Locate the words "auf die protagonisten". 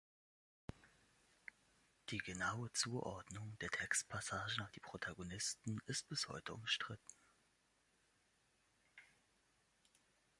4.63-5.79